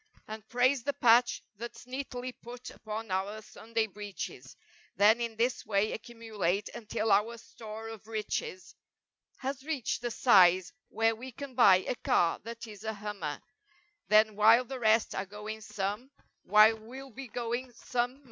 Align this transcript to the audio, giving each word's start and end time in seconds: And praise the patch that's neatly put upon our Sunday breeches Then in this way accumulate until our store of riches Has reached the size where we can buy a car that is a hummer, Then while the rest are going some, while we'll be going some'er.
And 0.27 0.43
praise 0.49 0.81
the 0.81 0.93
patch 0.93 1.43
that's 1.57 1.85
neatly 1.85 2.31
put 2.31 2.71
upon 2.71 3.11
our 3.11 3.39
Sunday 3.43 3.85
breeches 3.85 4.55
Then 4.95 5.21
in 5.21 5.35
this 5.35 5.63
way 5.63 5.91
accumulate 5.91 6.69
until 6.73 7.11
our 7.11 7.37
store 7.37 7.87
of 7.87 8.07
riches 8.07 8.73
Has 9.37 9.63
reached 9.63 10.01
the 10.01 10.09
size 10.09 10.73
where 10.89 11.15
we 11.15 11.31
can 11.31 11.53
buy 11.53 11.85
a 11.87 11.93
car 11.93 12.39
that 12.45 12.65
is 12.65 12.83
a 12.83 12.93
hummer, 12.95 13.39
Then 14.07 14.35
while 14.35 14.65
the 14.65 14.79
rest 14.79 15.13
are 15.13 15.27
going 15.27 15.61
some, 15.61 16.09
while 16.45 16.79
we'll 16.79 17.11
be 17.11 17.27
going 17.27 17.71
some'er. 17.71 18.19